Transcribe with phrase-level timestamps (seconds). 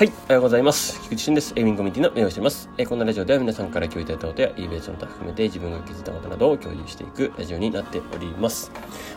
[0.00, 0.98] はい、おはようございます。
[1.02, 1.52] 菊池俊です。
[1.56, 2.70] エイミンコミュニティの運営をしています。
[2.78, 8.72] えーこのラジオでは皆さんから共有いただいたことや、イベントの他含めて自分が気づいたことなどを共有していくラジオになっております。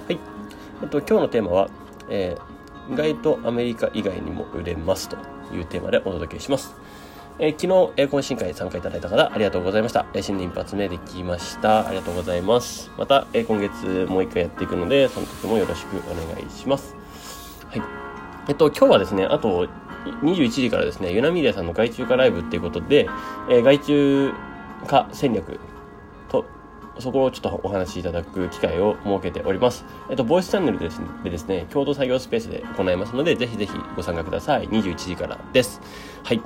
[0.07, 0.19] はい。
[0.81, 1.69] えっと、今日のテーマは、
[2.09, 5.15] えー意外とアメリカ以外にも売れますと
[5.55, 6.75] いうテーマでお届けします。
[7.39, 10.05] えー昨日、えー懇親会参加いただいた方、ありがとうございました。
[10.13, 11.87] えー新年一発目できました。
[11.87, 12.91] ありがとうございます。
[12.97, 16.93] また、えー今月もう一回やっていくので、その時もよろしくお願いします。
[17.69, 17.81] はい。
[18.49, 19.69] えっと、今日はですね、あと
[20.21, 23.09] 21時からですね、ユナミディアさんの外注化ライブっていうことで、
[23.49, 24.33] えー外注
[24.87, 25.59] 化戦略
[26.29, 26.45] と、
[26.99, 29.85] そこをちょっとお話しいただく機会を設けております。
[30.09, 34.67] えっと、ボイスチャンネルでですね、でですね共同作業スペースで行いますので、ぜひぜひご参加ください。
[34.67, 35.81] 21時からです。
[36.23, 36.41] はい。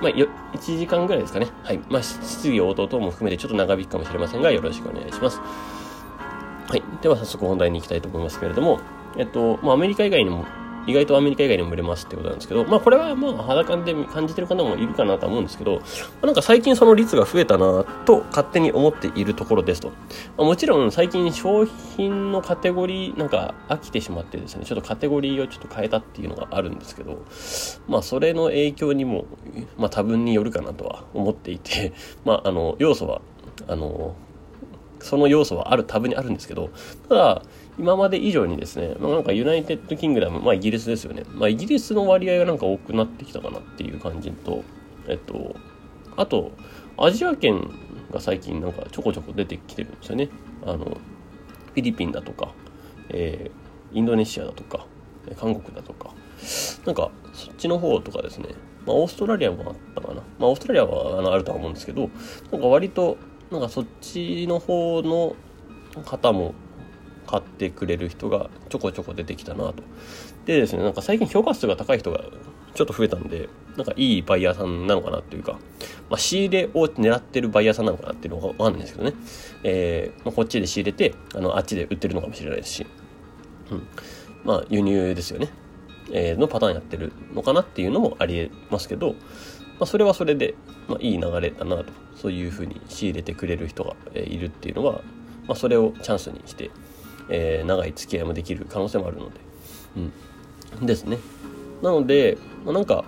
[0.00, 1.48] まあ、よ1時間ぐらいですかね。
[1.62, 1.80] はい。
[1.90, 5.40] まあ、質疑応答等も含めてちょっと長引くかもしれませんが、よろしくお願いします。
[6.68, 6.82] はい。
[7.02, 8.80] では早速本題に行きたいと思いますけれども、
[9.16, 10.44] えっと、まあ、アメリカ以外にも、
[10.86, 15.82] 意外とアメリカ以外にも売れますってことなんですけど、まあ、これはまあ、肌感で感じてる方もいるかなと思うんですけど、ま
[16.22, 19.88] あなんか最近その率が増えたなと勝手に思っているところですと。
[19.88, 19.94] ま
[20.38, 27.24] あもちろん最近商品のカテゴリー、なんか飽きてしまってですね、ちょっとカテゴリーをちょっと変えたっていうのがあるんですけど、
[27.88, 29.26] まあ、それの影響にも、
[29.76, 31.92] まあ、多分によるかなとは思っていて、
[32.24, 33.20] まあ、あの、要素は、
[33.68, 34.14] あの、
[35.00, 36.70] その要素はある、多分にあるんですけど、
[37.08, 37.42] ただ、
[37.78, 41.24] 今まで以上にですね、まあ、なんか United Kingdom、まあイギリスですよね。
[41.34, 44.64] まあイギリスの割合がなんか多くなってきたかなっていう感じと、
[45.08, 45.56] えっと、
[46.16, 46.52] あと、
[46.96, 47.70] アジア圏
[48.10, 50.28] が最近なんかちょこちょこ出てきてるんですよね。
[50.64, 52.52] あの、フィリピンだとか、
[53.10, 54.86] えーインドネシアだとか、
[55.38, 56.10] 韓国だとか、
[56.84, 58.48] なんかそっちの方とかですね、
[58.86, 60.14] まあオーストラリアもあったかな。
[60.38, 62.10] まあオーストラリアはあのあるとは思うんですけど、
[62.52, 63.16] なんか割と、
[63.50, 65.36] なんかそっちの方の
[66.04, 66.54] 方も
[67.26, 69.82] 買ってくれる人がちょこちょこ出てきたなと。
[70.46, 72.20] でですね、なんか最近評価数が高い人が
[72.74, 75.52] ちょっと増えたんで、なんかいいバイヤーさんなのかなっていうか、
[76.08, 79.14] まあ、仕入れを狙ってるバイヤーさんなのかなっていうのがわかんないんですけどね。
[79.64, 82.86] えーまあ、こっちで仕入れて、あの、あっちで売ってるのかもしれないですし、
[83.70, 83.86] うん。
[84.44, 85.48] まあ、輸入ですよね。
[86.12, 89.16] えーのパターンやってるのかなっていうのもありえますけど、
[89.78, 90.54] まあ、それはそれで、
[90.88, 91.92] まあ、いい流れだなと。
[92.16, 95.02] そういうふうに仕入れてくれる人が、いるっていうのは、
[95.46, 96.70] まあ、それをチャンスにして、
[97.28, 99.40] えー長い付き合いもできる可能性もあるので、
[100.80, 101.18] うん、ですね。
[101.82, 103.04] なので、まあ、なんか、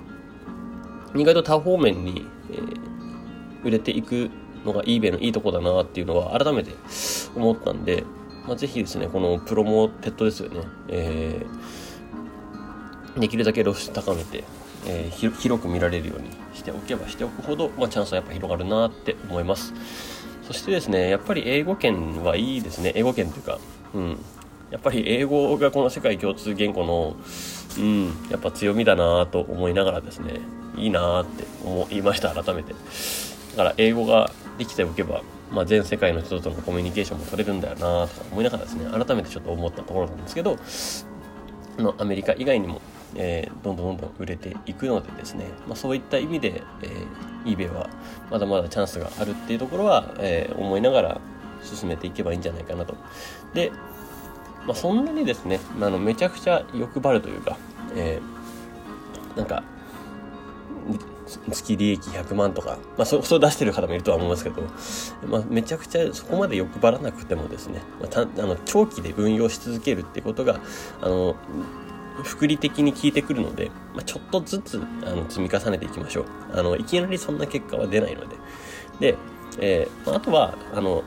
[1.17, 2.89] 意外と多方面に、えー
[3.65, 4.31] 売れていく
[4.65, 6.71] のが eBay のいいとこだなっていうのは改めて
[7.35, 8.05] 思ったんで、
[8.47, 10.61] まあ、ぜひですね、このプロモテッドですよね。
[10.89, 11.99] えー
[13.19, 14.45] できるだけ露出高めて、
[14.87, 19.73] えー広く見られるようにしておけばしておくほど、まあ、チャンスはやっぱ広がるなって思います。
[20.43, 22.93] そしてですね、やっぱり英語圏はいいですね。
[22.95, 23.59] 英語圏というか、
[23.95, 24.19] うん。
[24.71, 27.17] やっぱり英語がこの世界共通言語の、
[27.79, 30.41] うん、やっぱ強みだなと思いながらですね、
[30.77, 32.73] いいなって思いました、改めて。
[32.73, 40.59] だから英語ができておけば、まあ、全世界の人とのコミュニケーションも取れるんだよなとか思いながらですね、改めてちょっと思ったところなんですけど、
[41.79, 42.81] のアメリカ以外にも、
[43.17, 47.89] えーどんどんどんどん売れていくのでですね、まあ、そういった意味で、えー、eBay は
[48.31, 51.21] まだまだチャンスがあるっていうところは、えー思いながら
[51.63, 52.95] 進めていけばいいんじゃないかなと。
[53.55, 53.73] で、
[54.67, 57.57] まあ、そんなにですね、あのめちゃくちゃ欲張るというか、
[57.97, 59.63] えーなんか、
[61.51, 64.63] 月利益100万とか、まあ、そそう出してる方もいるとは思いますけど、
[65.27, 70.61] まあ、めちゃくちゃそこまで欲張らなくてもですね、まあ、たあの長期で運用し続けるってことが
[71.01, 71.37] あの
[72.23, 76.27] 複利的に効いてくるので、まあ、ちょっとずつあの積み重ねていきましょう。
[76.53, 78.37] あのいきなりそんな結果は出ないので。
[79.01, 79.17] で、
[79.61, 81.03] えーまあ、あとはあの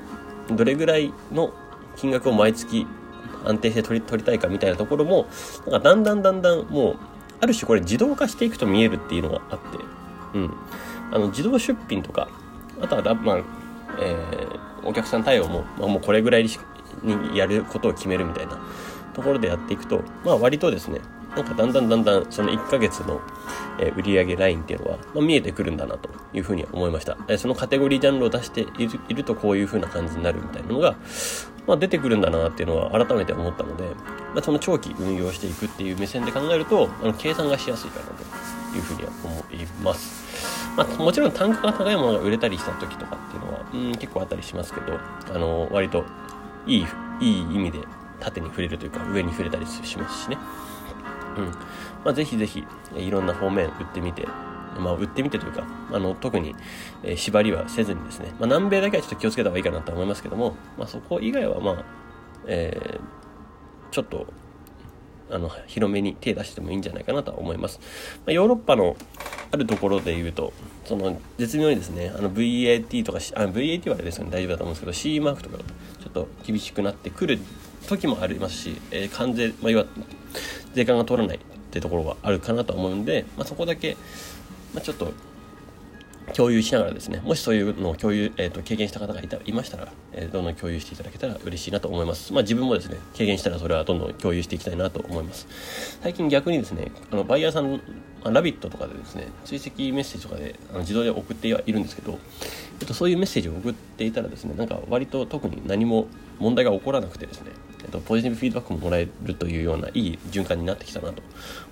[0.50, 1.54] どれぐらいの
[1.96, 2.88] 金額を毎月
[3.46, 5.28] 安定して取り取りたいかみたいなところも
[5.68, 6.98] なんかだんだんだんだんもう
[7.40, 9.66] ある種これ自動化していくと見えるっていうのがあって。
[10.34, 10.54] うん、
[11.12, 12.30] あの自動出品とか
[12.82, 13.38] あとは、まあ
[14.00, 16.44] えーお客さん対応も、まあ、もうこれぐらい
[17.04, 18.60] にやることを決めるみたいな。
[19.14, 21.00] ところでやっていくと、まあ、割とですね
[21.36, 23.22] なんかだんだんだんだんその1ヶ月の、
[23.80, 30.98] え売上ラインっていうのは、ま、見えてくるんだなというふうに思いました、そのカテゴリージャンルを出しているいるとこういうふうな感じになるみたいなのが、
[31.68, 33.84] まあ、出てくるんだなっていうのは改めて思ったので、
[34.34, 40.22] まあ、その長期運用していくっていう目線で考えるとあの計算がしやすいかなというふうには思います。
[40.76, 45.00] まあ、もちろん単価が高いものが売れたりした時とかっていうのは、うん、結構あったりしますけど、
[45.34, 46.06] あの、割と
[46.66, 46.88] いい、
[47.20, 47.80] いい意味で
[48.22, 50.38] 縦に触れるというか上に触れたりしますしね。
[51.38, 51.46] うん。
[51.46, 52.64] まあ、ぜひぜひ、
[52.96, 54.28] いろんな方面売ってみて、
[54.78, 56.56] まあ、売ってみてというか、あの、特に、
[57.04, 61.86] え縛りはせずにですね、まあ、南米だけはちょっと気をつけた方がいいかなと思いますけども、まあ、そこ以外は、まあ、
[62.48, 63.22] えー
[63.92, 64.26] ちょっと、
[65.30, 67.80] あの、広めに手出してもいいんじゃないかなとは思います。
[68.26, 68.96] ま、ヨーロッパの、
[69.52, 70.54] あるところで言うと
[70.86, 77.40] その絶妙にですねあの VAT とかあ VAT はあれですよね大丈夫だと思うんですけど C マークとかちょっと厳しくなってくる
[77.88, 79.86] 時もありますし、えー、関税、まあ、いわ
[80.74, 81.40] 税関が通らないっ
[81.72, 83.98] てところがあるかなと思うんで、まあ、そこだけ、
[84.74, 85.12] まあ、ちょっと
[86.36, 92.34] 共有しながらですねもしそういうのを共有、えーと、経験した方がいたいましたら、えー、どんどん共有していただけたら嬉しいなと思います。
[92.34, 95.48] まあ自分もですね経験したらそれはどんどん共有していきたいなと思います。
[96.02, 97.82] 最近逆にですねあのバイヤーさん
[98.24, 102.20] ラビットとかでですね追跡メッセージとかであの自動で送ってはいるんですけど、
[102.80, 106.08] えっと、そういうメッセージを送っていたらですねなんか割と特に何も
[106.40, 107.52] 問題が起こらなくてですね、
[107.84, 111.24] えっと、ポジティブフィードバックももらえるというようないい循環になってきたなと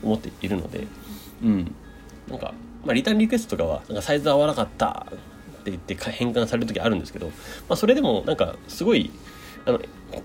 [0.01, 0.87] 思っているので
[1.43, 1.75] うん。
[2.29, 2.53] なんか
[2.85, 7.33] まあ、リターンリクエストとかはなんかサイズ合わなかったって言って変換される時あるんですけど、ま
[7.71, 9.11] あ、それでもなんかすごい
[9.65, 9.79] あの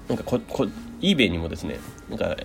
[0.09, 0.69] なんかここ
[1.01, 1.79] eBay にもですね
[2.09, 2.37] なんか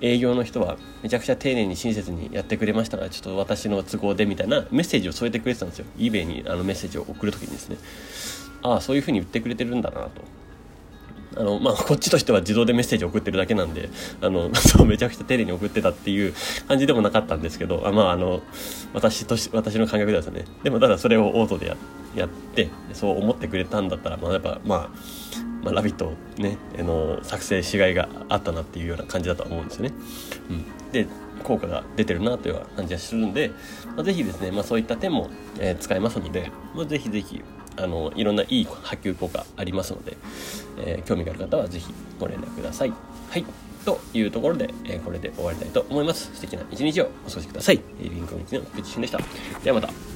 [0.00, 5.86] 営業の人はめちゃくちゃ丁寧に親切にやってくれましたがちょっと私の都合でみたいなメッセージを添えてくれてたんですよ。
[5.96, 7.76] eBay にあのメッセージを送る時にですね。
[8.62, 10.10] ああそういうふうに言ってくれてるんだなと。
[11.36, 13.88] あの、まあ、 こっちとしては自動でメッセージ送ってるだけなんで、
[14.20, 16.34] あの、 そう、めちゃくちゃ丁寧に送ってたっていう
[16.68, 18.42] 感じでもなかったんですけど、あまあ、あの、
[18.92, 20.44] 私とし、私の感覚ではですね。
[20.62, 21.76] でも、ただそれをオートでや
[22.16, 24.88] やって、そう思ってくれたんだったら、まあ、やっぱ、まあ、
[25.64, 29.92] まあ、ラビットね、あの、作成しがいがあったなっていうような感じだと思うんですよね。
[30.50, 30.92] うん。
[30.92, 31.06] で、
[31.42, 33.50] 効果が出てるなという感じがするんで、
[33.96, 37.42] まあ、ぜひですね、まあ、そういった点も、えー、使えますので、まあ、ぜひぜひ
[37.76, 40.16] あのいろんないい波及効果ありますので、
[40.78, 42.92] えー、興味がある方は是非ご連絡ください。
[43.30, 43.44] はい
[43.84, 46.34] というところで、えー、これで終わりたいと思います。
[46.34, 47.80] 素敵な一日をお過ごしください。
[48.00, 49.18] リンクの道の菊池俊でした。
[49.62, 50.13] ではまた。